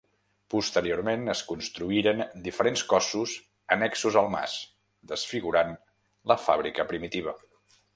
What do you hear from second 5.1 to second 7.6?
desfigurant la fàbrica primitiva.